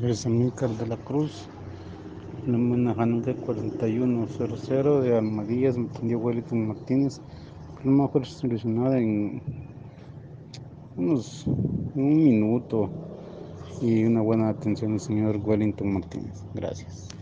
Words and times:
Luis 0.00 0.24
Amílcar 0.26 0.70
de 0.70 0.86
la 0.86 0.96
Cruz, 0.96 1.48
manejando 2.46 3.34
4100 3.34 5.02
de 5.02 5.16
Almadías, 5.18 5.76
me 5.76 5.88
atendió 5.88 6.18
Wellington 6.18 6.68
Martínez. 6.68 7.20
El 7.68 7.82
problema 7.82 8.08
fue 8.08 8.24
solucionado 8.24 8.94
en 8.94 9.42
unos 10.96 11.44
un 11.46 12.24
minuto 12.24 12.88
y 13.82 14.04
una 14.04 14.20
buena 14.20 14.50
atención 14.50 14.92
del 14.92 15.00
señor 15.00 15.40
Wellington 15.44 15.92
Martínez. 15.92 16.44
Gracias. 16.54 17.18